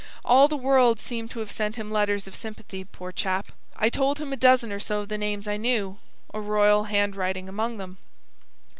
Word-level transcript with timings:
All 0.25 0.47
the 0.47 0.57
world 0.57 0.99
seemed 0.99 1.29
to 1.29 1.41
have 1.41 1.51
sent 1.51 1.75
him 1.75 1.91
letters 1.91 2.25
of 2.25 2.33
sympathy, 2.33 2.83
poor 2.83 3.11
chap. 3.11 3.51
I 3.75 3.91
told 3.91 4.17
him 4.17 4.33
a 4.33 4.35
dozen 4.35 4.71
or 4.71 4.79
so 4.79 5.01
of 5.01 5.09
the 5.09 5.17
names 5.19 5.47
I 5.47 5.57
knew, 5.57 5.99
a 6.33 6.41
royal 6.41 6.85
handwriting 6.85 7.47
among 7.47 7.77
them. 7.77 7.99